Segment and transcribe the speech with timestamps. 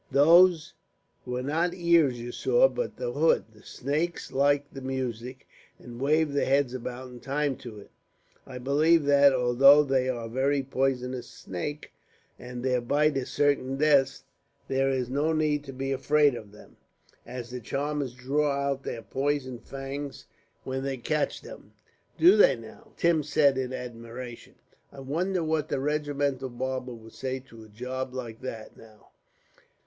[0.09, 0.73] Those
[1.27, 3.45] were not ears you saw, but the hood.
[3.53, 7.91] The snakes like the music, and wave their heads about in time to it.
[8.47, 11.93] I believe that, although they are a very poisonous snake
[12.39, 14.23] and their bite is certain death,
[14.67, 16.77] there is no need to be afraid of them,
[17.23, 20.25] as the charmers draw out their poison fangs
[20.63, 21.73] when they catch them."
[22.17, 24.55] "Do they, now?" Tim said, in admiration.
[24.91, 29.09] "I wonder what the regimental barber would say to a job like that, now.